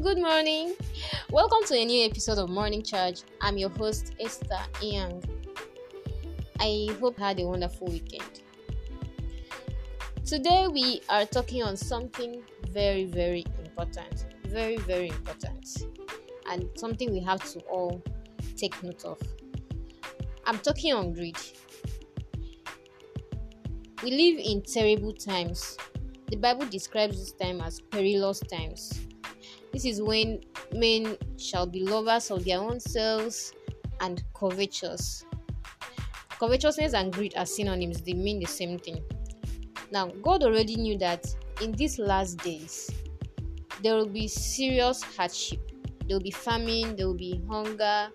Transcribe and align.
good 0.00 0.18
morning. 0.18 0.76
Welcome 1.30 1.64
to 1.66 1.74
a 1.74 1.84
new 1.84 2.04
episode 2.04 2.38
of 2.38 2.48
Morning 2.48 2.84
Charge. 2.84 3.22
I'm 3.40 3.58
your 3.58 3.70
host, 3.70 4.14
Esther 4.20 4.60
Young. 4.80 5.24
I 6.60 6.88
hope 7.00 7.18
you 7.18 7.24
had 7.24 7.40
a 7.40 7.44
wonderful 7.44 7.88
weekend. 7.88 8.42
Today, 10.24 10.68
we 10.68 11.00
are 11.08 11.26
talking 11.26 11.64
on 11.64 11.76
something 11.76 12.44
very, 12.70 13.06
very 13.06 13.44
important. 13.64 14.26
Very, 14.44 14.76
very 14.76 15.08
important. 15.08 15.66
And 16.48 16.68
something 16.76 17.10
we 17.10 17.20
have 17.20 17.42
to 17.52 17.58
all 17.62 18.00
take 18.56 18.80
note 18.84 19.04
of. 19.04 19.20
I'm 20.46 20.58
talking 20.58 20.94
on 20.94 21.12
greed. 21.12 21.38
We 24.04 24.12
live 24.12 24.38
in 24.38 24.62
terrible 24.62 25.12
times. 25.12 25.76
The 26.28 26.36
Bible 26.36 26.66
describes 26.66 27.18
this 27.18 27.32
time 27.32 27.60
as 27.60 27.80
perilous 27.80 28.38
times. 28.38 29.07
This 29.72 29.84
is 29.84 30.02
when 30.02 30.42
men 30.72 31.16
shall 31.38 31.66
be 31.66 31.84
lovers 31.84 32.30
of 32.30 32.44
their 32.44 32.58
own 32.58 32.80
selves 32.80 33.52
and 34.00 34.22
covetous. 34.34 35.24
Covetousness 36.38 36.94
and 36.94 37.12
greed 37.12 37.34
are 37.36 37.46
synonyms, 37.46 38.00
they 38.02 38.12
mean 38.12 38.38
the 38.38 38.46
same 38.46 38.78
thing. 38.78 39.02
Now, 39.90 40.06
God 40.22 40.42
already 40.42 40.76
knew 40.76 40.98
that 40.98 41.26
in 41.60 41.72
these 41.72 41.98
last 41.98 42.38
days 42.38 42.90
there 43.82 43.94
will 43.94 44.08
be 44.08 44.28
serious 44.28 45.02
hardship, 45.02 45.60
there 46.06 46.16
will 46.16 46.22
be 46.22 46.30
famine, 46.30 46.96
there 46.96 47.06
will 47.06 47.14
be 47.14 47.42
hunger, 47.48 48.10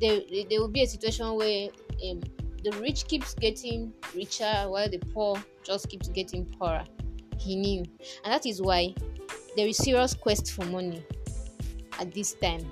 there, 0.00 0.20
there 0.48 0.60
will 0.60 0.68
be 0.68 0.82
a 0.82 0.86
situation 0.86 1.34
where 1.34 1.68
um, 2.08 2.20
the 2.62 2.70
rich 2.80 3.06
keeps 3.06 3.34
getting 3.34 3.92
richer 4.14 4.64
while 4.66 4.88
the 4.88 4.98
poor 5.12 5.36
just 5.64 5.88
keeps 5.88 6.08
getting 6.08 6.44
poorer. 6.46 6.84
He 7.38 7.56
knew, 7.56 7.84
and 8.24 8.32
that 8.32 8.46
is 8.46 8.60
why 8.60 8.94
there 9.56 9.66
is 9.66 9.76
serious 9.76 10.14
quest 10.14 10.52
for 10.52 10.64
money 10.66 11.04
at 11.98 12.12
this 12.14 12.34
time. 12.34 12.70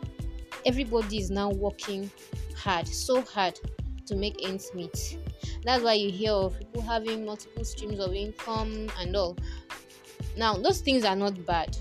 Everybody 0.65 1.19
is 1.19 1.31
now 1.31 1.51
working 1.51 2.11
hard, 2.57 2.89
so 2.89 3.23
hard 3.23 3.59
to 4.07 4.17
make 4.17 4.47
ends 4.47 4.71
meet. 4.75 5.19
That's 5.65 5.83
why 5.83 5.95
you 5.95 6.11
hear 6.11 6.33
of 6.33 6.59
people 6.59 6.83
having 6.83 7.25
multiple 7.25 7.65
streams 7.65 8.01
of 8.01 8.15
income 8.15 8.89
and 8.99 9.15
all. 9.17 9.37
Now, 10.37 10.57
those 10.57 10.81
things 10.81 11.05
are 11.05 11.17
not 11.17 11.45
bad. 11.47 11.77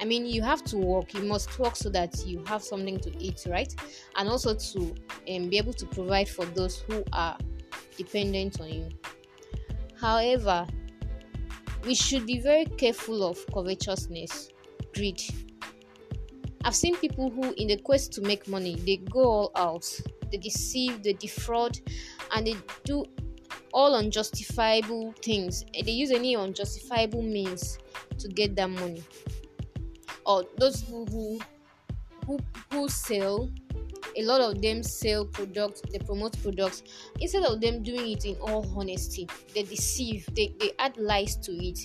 I 0.00 0.04
mean, 0.04 0.26
you 0.26 0.42
have 0.42 0.62
to 0.64 0.76
work. 0.76 1.14
You 1.14 1.22
must 1.22 1.58
work 1.58 1.74
so 1.74 1.88
that 1.90 2.24
you 2.24 2.44
have 2.46 2.62
something 2.62 3.00
to 3.00 3.22
eat, 3.22 3.46
right? 3.48 3.74
And 4.16 4.28
also 4.28 4.54
to 4.54 4.94
um, 5.34 5.48
be 5.48 5.58
able 5.58 5.72
to 5.72 5.86
provide 5.86 6.28
for 6.28 6.44
those 6.44 6.78
who 6.80 7.02
are 7.12 7.36
dependent 7.96 8.60
on 8.60 8.68
you. 8.68 8.88
However, 10.00 10.66
we 11.88 11.94
should 11.94 12.26
be 12.26 12.38
very 12.38 12.66
careful 12.66 13.26
of 13.26 13.38
covetousness, 13.46 14.50
greed. 14.94 15.22
I've 16.62 16.74
seen 16.74 16.94
people 16.96 17.30
who, 17.30 17.54
in 17.54 17.68
the 17.68 17.78
quest 17.78 18.12
to 18.12 18.20
make 18.20 18.46
money, 18.46 18.74
they 18.74 18.98
go 19.10 19.22
all 19.24 19.52
out, 19.56 19.86
they 20.30 20.36
deceive, 20.36 21.02
they 21.02 21.14
defraud, 21.14 21.80
and 22.34 22.46
they 22.46 22.56
do 22.84 23.06
all 23.72 23.94
unjustifiable 23.94 25.14
things. 25.24 25.64
They 25.72 25.90
use 25.90 26.10
any 26.10 26.36
unjustifiable 26.36 27.22
means 27.22 27.78
to 28.18 28.28
get 28.28 28.54
that 28.56 28.68
money. 28.68 29.02
Or 30.26 30.44
those 30.58 30.82
who 30.82 31.06
who 31.06 31.40
who, 32.26 32.38
who 32.70 32.88
sell 32.90 33.50
a 34.18 34.22
lot 34.22 34.40
of 34.40 34.60
them 34.60 34.82
sell 34.82 35.24
products 35.24 35.80
they 35.92 35.98
promote 35.98 36.40
products. 36.42 36.82
Instead 37.20 37.44
of 37.44 37.60
them 37.60 37.82
doing 37.82 38.10
it 38.10 38.24
in 38.24 38.34
all 38.36 38.66
honesty 38.76 39.28
they 39.54 39.62
deceive 39.62 40.28
they, 40.34 40.54
they 40.58 40.72
add 40.78 40.96
lies 40.96 41.36
to 41.36 41.52
it 41.52 41.78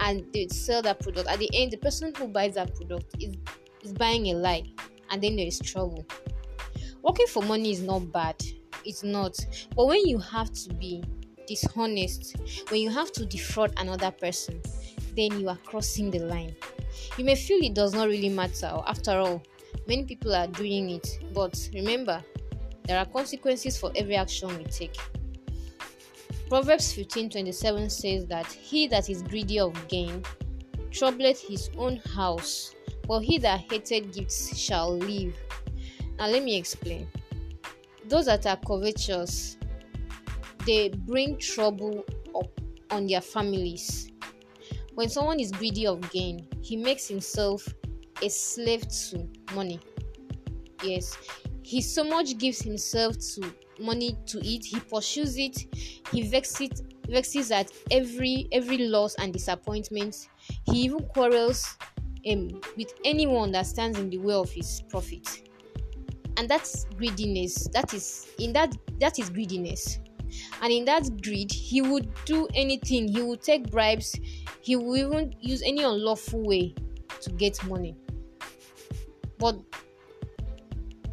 and 0.00 0.24
they 0.32 0.48
sell 0.48 0.82
that 0.82 1.00
product. 1.00 1.28
At 1.28 1.38
the 1.38 1.48
end 1.54 1.70
the 1.70 1.76
person 1.76 2.12
who 2.16 2.28
buys 2.28 2.54
that 2.54 2.74
product 2.74 3.14
is 3.20 3.36
is 3.82 3.92
buying 3.92 4.26
a 4.26 4.34
lie 4.34 4.64
and 5.10 5.22
then 5.22 5.36
there 5.36 5.46
is 5.46 5.60
trouble. 5.60 6.04
Working 7.02 7.28
for 7.28 7.42
money 7.44 7.70
is 7.70 7.80
not 7.82 8.12
bad 8.12 8.42
it's 8.84 9.04
not. 9.04 9.36
But 9.76 9.86
when 9.86 10.06
you 10.06 10.18
have 10.18 10.52
to 10.52 10.74
be 10.74 11.04
dishonest 11.46 12.36
when 12.70 12.80
you 12.80 12.90
have 12.90 13.12
to 13.12 13.24
defraud 13.24 13.72
another 13.78 14.10
person 14.10 14.60
then 15.14 15.40
you 15.40 15.48
are 15.48 15.56
crossing 15.64 16.10
the 16.10 16.18
line. 16.20 16.54
You 17.16 17.24
may 17.24 17.36
feel 17.36 17.62
it 17.62 17.74
does 17.74 17.94
not 17.94 18.08
really 18.08 18.28
matter 18.28 18.80
after 18.86 19.12
all 19.12 19.42
Many 19.88 20.04
people 20.04 20.34
are 20.34 20.46
doing 20.46 20.90
it, 20.90 21.18
but 21.32 21.68
remember, 21.72 22.22
there 22.84 22.98
are 22.98 23.06
consequences 23.06 23.78
for 23.78 23.90
every 23.96 24.16
action 24.16 24.48
we 24.58 24.64
take. 24.64 24.94
Proverbs 26.50 26.92
15:27 26.92 27.90
says 27.90 28.26
that 28.26 28.46
he 28.52 28.86
that 28.88 29.08
is 29.08 29.22
greedy 29.22 29.58
of 29.58 29.72
gain 29.88 30.22
troubleth 30.90 31.40
his 31.40 31.70
own 31.78 31.96
house, 31.96 32.74
but 33.06 33.20
he 33.20 33.38
that 33.38 33.60
hated 33.70 34.12
gifts 34.12 34.54
shall 34.58 34.94
live. 34.94 35.34
Now 36.18 36.28
let 36.28 36.42
me 36.42 36.56
explain. 36.56 37.08
Those 38.06 38.26
that 38.26 38.46
are 38.46 38.58
covetous, 38.58 39.56
they 40.66 40.90
bring 40.90 41.38
trouble 41.38 42.04
on 42.90 43.06
their 43.06 43.22
families. 43.22 44.10
When 44.94 45.08
someone 45.08 45.40
is 45.40 45.50
greedy 45.50 45.86
of 45.86 46.10
gain, 46.10 46.46
he 46.60 46.76
makes 46.76 47.08
himself 47.08 47.66
a 48.22 48.28
slave 48.28 48.86
to 48.88 49.28
money. 49.54 49.80
Yes, 50.82 51.16
he 51.62 51.80
so 51.80 52.04
much 52.04 52.38
gives 52.38 52.60
himself 52.60 53.18
to 53.34 53.52
money 53.80 54.16
to 54.26 54.40
eat. 54.44 54.64
He 54.64 54.80
pursues 54.80 55.36
it. 55.36 55.66
He 56.10 56.22
vexes 56.22 56.60
it, 56.60 56.80
vexes 57.08 57.50
at 57.50 57.70
every 57.90 58.48
every 58.52 58.78
loss 58.78 59.14
and 59.16 59.32
disappointment. 59.32 60.28
He 60.70 60.82
even 60.82 61.00
quarrels 61.08 61.76
um, 62.30 62.60
with 62.76 62.92
anyone 63.04 63.52
that 63.52 63.66
stands 63.66 63.98
in 63.98 64.10
the 64.10 64.18
way 64.18 64.34
of 64.34 64.50
his 64.50 64.82
profit. 64.88 65.48
And 66.36 66.48
that's 66.48 66.84
greediness. 66.96 67.68
That 67.72 67.92
is 67.92 68.28
in 68.38 68.52
that 68.52 68.76
that 69.00 69.18
is 69.18 69.28
greediness. 69.30 69.98
And 70.62 70.72
in 70.72 70.84
that 70.84 71.22
greed, 71.22 71.50
he 71.50 71.82
would 71.82 72.08
do 72.24 72.46
anything. 72.54 73.08
He 73.08 73.22
would 73.22 73.42
take 73.42 73.70
bribes. 73.70 74.18
He 74.60 74.76
will 74.76 74.96
even 74.96 75.34
use 75.40 75.62
any 75.62 75.82
unlawful 75.82 76.42
way 76.42 76.74
to 77.20 77.30
get 77.32 77.62
money. 77.66 77.96
But 79.38 79.58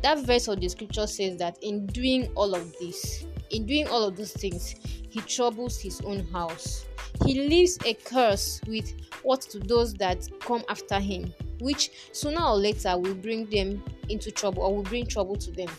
that 0.02 0.20
verse 0.20 0.48
of 0.48 0.60
the 0.60 0.70
scripture 0.70 1.08
says 1.08 1.38
that 1.38 1.58
in 1.62 1.88
doing 1.88 2.32
all 2.36 2.54
of 2.54 2.72
this, 2.80 3.26
in 3.52 3.66
doing 3.66 3.88
all 3.88 4.04
of 4.04 4.16
those 4.16 4.34
things, 4.34 4.76
he 5.10 5.20
troubles 5.22 5.80
his 5.80 6.02
own 6.02 6.26
house. 6.28 6.86
He 7.26 7.48
leaves 7.48 7.78
a 7.86 7.94
curse 7.94 8.62
with 8.68 8.94
what 9.24 9.42
to 9.42 9.60
those 9.60 9.94
that 9.96 10.28
come 10.40 10.64
after 10.70 11.00
him, 11.00 11.34
which 11.60 11.90
sooner 12.12 12.44
or 12.44 12.56
later 12.56 12.98
will 12.98 13.16
bring 13.16 13.46
them 13.46 13.84
into 14.10 14.32
trouble 14.32 14.64
or 14.64 14.76
will 14.76 14.84
bring 14.84 15.08
trouble 15.08 15.36
to 15.38 15.52
them. 15.52 15.70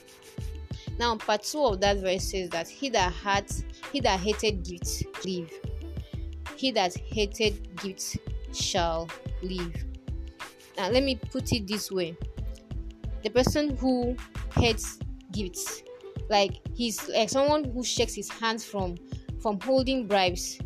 Now, 0.99 1.17
part 1.17 1.43
two 1.43 1.63
of 1.63 1.81
that 1.81 1.99
verse 1.99 2.25
says 2.25 2.49
that 2.51 2.69
he 2.69 2.89
that 2.91 3.13
had 3.13 3.53
he 3.93 4.01
that 4.01 4.19
hated 4.19 4.65
gifts 4.65 5.03
live. 5.25 5.53
He 6.57 6.71
that 6.73 6.97
hated 6.97 7.77
gifts 7.77 8.17
shall 8.53 9.09
live. 9.43 9.85
Now, 10.77 10.89
let 10.89 11.03
me 11.03 11.17
put 11.17 11.53
it 11.53 11.67
this 11.67 11.93
way 11.93 12.17
the 13.27 13.33
person 13.33 13.77
who 13.79 14.17
hates 14.55 15.01
gifts. 15.33 15.83
Like 16.31 16.61
he's 16.77 17.09
like 17.09 17.29
someone 17.29 17.65
who 17.65 17.83
shakes 17.83 18.15
his 18.15 18.31
hands 18.31 18.65
from 18.65 18.95
from 19.43 19.59
holding 19.61 20.07
bribes 20.07 20.61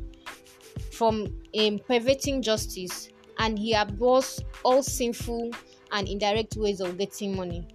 from 0.92 1.26
um, 1.58 1.78
perverting 1.88 2.42
justice 2.42 3.08
and 3.38 3.58
he 3.58 3.72
abhors 3.72 4.40
all 4.62 4.82
sinful 4.82 5.50
and 5.92 6.06
indirect 6.06 6.56
ways 6.56 6.80
of 6.80 6.98
getting 6.98 7.34
money. 7.34 7.66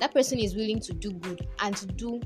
That 0.00 0.12
person 0.12 0.38
is 0.38 0.54
willing 0.54 0.80
to 0.80 0.92
do 0.92 1.12
good 1.12 1.48
and 1.60 1.74
to 1.74 1.86
do 1.86 2.20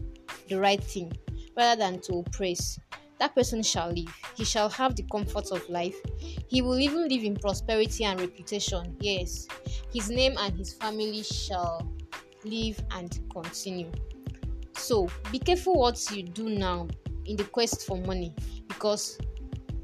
the 0.48 0.58
right 0.58 0.82
thing 0.82 1.12
rather 1.56 1.78
than 1.78 2.00
to 2.02 2.14
oppress. 2.14 2.80
That 3.20 3.36
person 3.36 3.62
shall 3.62 3.90
live. 3.92 4.12
He 4.34 4.44
shall 4.44 4.68
have 4.70 4.96
the 4.96 5.04
comforts 5.12 5.52
of 5.52 5.68
life. 5.68 5.94
He 6.48 6.60
will 6.60 6.80
even 6.80 7.06
live 7.06 7.22
in 7.22 7.36
prosperity 7.36 8.02
and 8.04 8.18
reputation. 8.18 8.96
Yes. 8.98 9.46
His 9.92 10.10
name 10.10 10.34
and 10.38 10.56
his 10.56 10.72
family 10.72 11.22
shall 11.22 11.86
live 12.44 12.82
and 12.92 13.20
continue. 13.32 13.90
So 14.74 15.08
be 15.30 15.38
careful 15.38 15.78
what 15.78 16.00
you 16.10 16.22
do 16.22 16.48
now 16.48 16.88
in 17.26 17.36
the 17.36 17.44
quest 17.44 17.86
for 17.86 17.96
money 17.98 18.34
because 18.68 19.18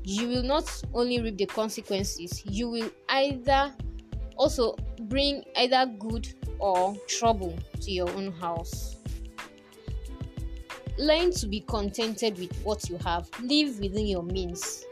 you 0.02 0.28
will 0.28 0.42
not 0.42 0.82
only 0.94 1.20
reap 1.20 1.36
the 1.36 1.46
consequences, 1.46 2.42
you 2.46 2.68
will 2.68 2.90
either 3.08 3.74
also 4.36 4.76
bring 5.02 5.44
either 5.56 5.86
good 5.98 6.32
or 6.58 6.96
trouble 7.08 7.58
to 7.80 7.90
your 7.90 8.08
own 8.10 8.32
house. 8.32 8.96
Learn 10.98 11.30
to 11.32 11.46
be 11.46 11.60
contented 11.60 12.38
with 12.38 12.56
what 12.62 12.88
you 12.88 12.96
have, 12.98 13.28
live 13.42 13.78
within 13.80 14.06
your 14.06 14.22
means, 14.22 14.84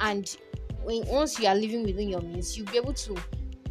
and 0.00 0.36
when 0.82 1.06
once 1.06 1.38
you 1.38 1.46
are 1.46 1.54
living 1.54 1.84
within 1.84 2.08
your 2.08 2.22
means, 2.22 2.56
you'll 2.56 2.70
be 2.70 2.78
able 2.78 2.94
to 2.94 3.16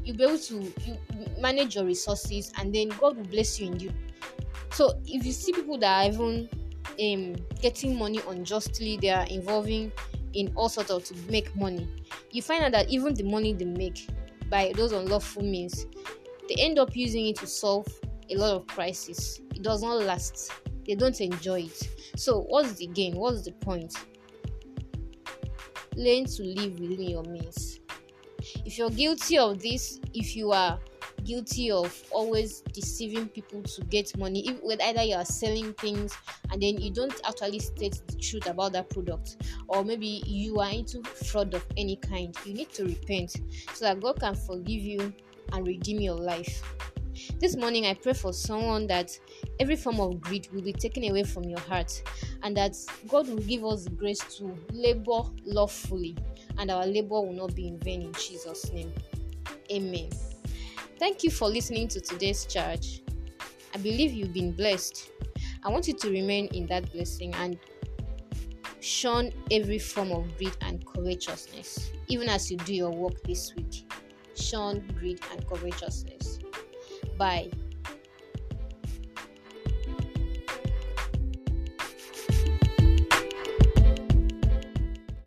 you'll 0.05 0.15
be 0.15 0.23
able 0.23 0.37
to 0.37 0.73
you 0.85 0.97
manage 1.39 1.75
your 1.75 1.83
resources 1.83 2.53
and 2.57 2.73
then 2.73 2.89
God 2.89 3.17
will 3.17 3.25
bless 3.25 3.59
you 3.59 3.67
in 3.67 3.79
you. 3.79 3.91
So 4.71 5.01
if 5.05 5.25
you 5.25 5.31
see 5.31 5.51
people 5.51 5.77
that 5.79 6.05
are 6.05 6.11
even 6.11 6.49
um, 7.01 7.35
getting 7.61 7.97
money 7.97 8.21
unjustly, 8.27 8.97
they 9.01 9.09
are 9.09 9.25
involving 9.25 9.91
in 10.33 10.51
all 10.55 10.69
sorts 10.69 10.91
of 10.91 11.03
to 11.05 11.15
make 11.29 11.55
money. 11.55 11.87
You 12.31 12.41
find 12.41 12.63
out 12.63 12.71
that 12.73 12.89
even 12.89 13.13
the 13.13 13.23
money 13.23 13.53
they 13.53 13.65
make, 13.65 14.07
by 14.49 14.73
those 14.75 14.91
unlawful 14.91 15.43
means, 15.43 15.85
they 16.47 16.55
end 16.59 16.77
up 16.77 16.95
using 16.95 17.25
it 17.27 17.37
to 17.37 17.47
solve 17.47 17.87
a 18.29 18.35
lot 18.35 18.55
of 18.55 18.67
crises. 18.67 19.41
It 19.55 19.63
does 19.63 19.81
not 19.81 20.03
last. 20.03 20.51
They 20.85 20.95
don't 20.95 21.19
enjoy 21.19 21.61
it. 21.61 21.89
So, 22.15 22.41
what's 22.41 22.73
the 22.73 22.87
gain? 22.87 23.15
What's 23.15 23.43
the 23.43 23.51
point? 23.53 23.93
Learn 25.95 26.25
to 26.25 26.43
live 26.43 26.79
within 26.79 27.01
your 27.01 27.23
means. 27.23 27.79
If 28.65 28.77
you're 28.77 28.89
guilty 28.89 29.37
of 29.37 29.61
this, 29.61 29.99
if 30.13 30.35
you 30.35 30.51
are 30.51 30.79
guilty 31.23 31.71
of 31.71 32.03
always 32.11 32.61
deceiving 32.73 33.27
people 33.27 33.63
to 33.63 33.81
get 33.85 34.15
money, 34.17 34.47
if, 34.47 34.81
either 34.81 35.03
you 35.03 35.15
are 35.15 35.25
selling 35.25 35.73
things 35.73 36.15
and 36.51 36.61
then 36.61 36.79
you 36.79 36.91
don't 36.91 37.19
actually 37.25 37.59
state 37.59 38.01
the 38.07 38.15
truth 38.15 38.47
about 38.47 38.73
that 38.73 38.89
product, 38.89 39.37
or 39.67 39.83
maybe 39.83 40.23
you 40.25 40.59
are 40.59 40.69
into 40.69 41.01
fraud 41.03 41.53
of 41.53 41.65
any 41.77 41.95
kind, 41.97 42.35
you 42.45 42.53
need 42.53 42.71
to 42.73 42.85
repent 42.85 43.37
so 43.73 43.85
that 43.85 43.99
God 43.99 44.19
can 44.19 44.35
forgive 44.35 44.81
you 44.81 45.13
and 45.51 45.65
redeem 45.65 45.99
your 45.99 46.15
life. 46.15 46.61
This 47.39 47.55
morning, 47.55 47.85
I 47.85 47.93
pray 47.93 48.13
for 48.13 48.33
someone 48.33 48.87
that 48.87 49.17
every 49.59 49.77
form 49.77 50.01
of 50.01 50.19
greed 50.19 50.49
will 50.51 50.61
be 50.61 50.73
taken 50.73 51.09
away 51.09 51.23
from 51.23 51.45
your 51.45 51.59
heart 51.61 52.03
and 52.43 52.55
that 52.57 52.75
God 53.07 53.29
will 53.29 53.37
give 53.37 53.63
us 53.63 53.87
grace 53.87 54.19
to 54.37 54.57
labor 54.71 55.23
lawfully 55.45 56.15
and 56.57 56.71
our 56.71 56.85
labor 56.85 57.21
will 57.21 57.33
not 57.33 57.55
be 57.55 57.67
in 57.67 57.79
vain 57.79 58.01
in 58.01 58.13
Jesus' 58.13 58.71
name. 58.71 58.93
Amen. 59.71 60.09
Thank 60.99 61.23
you 61.23 61.31
for 61.31 61.49
listening 61.49 61.87
to 61.89 61.99
today's 61.99 62.45
charge. 62.45 63.01
I 63.73 63.77
believe 63.77 64.13
you've 64.13 64.33
been 64.33 64.51
blessed. 64.51 65.09
I 65.63 65.69
want 65.69 65.87
you 65.87 65.93
to 65.95 66.09
remain 66.09 66.47
in 66.47 66.67
that 66.67 66.91
blessing 66.93 67.33
and 67.35 67.57
shun 68.79 69.31
every 69.51 69.79
form 69.79 70.11
of 70.11 70.37
greed 70.37 70.55
and 70.61 70.85
covetousness, 70.85 71.91
even 72.07 72.29
as 72.29 72.49
you 72.51 72.57
do 72.57 72.73
your 72.73 72.91
work 72.91 73.21
this 73.23 73.53
week. 73.55 73.91
Shun 74.35 74.87
greed 74.99 75.19
and 75.31 75.47
covetousness. 75.47 76.39
Bye. 77.17 77.49